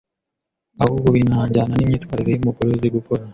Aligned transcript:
ahubwo 0.81 1.07
binajyana 1.15 1.73
n’imyitwarire 1.75 2.29
y’umugore 2.31 2.67
uzi 2.71 2.89
gukora, 2.95 3.23